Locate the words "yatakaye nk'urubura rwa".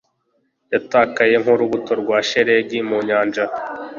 0.73-2.17